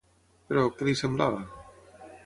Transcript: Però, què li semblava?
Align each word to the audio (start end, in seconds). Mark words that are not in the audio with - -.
Però, 0.47 0.63
què 0.79 0.89
li 0.89 0.97
semblava? 1.03 1.47